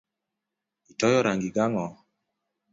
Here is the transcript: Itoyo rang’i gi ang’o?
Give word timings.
Itoyo 0.91 1.19
rang’i 1.25 1.47
gi 1.55 1.59
ang’o? 1.65 1.87